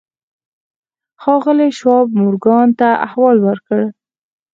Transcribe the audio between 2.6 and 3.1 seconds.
ته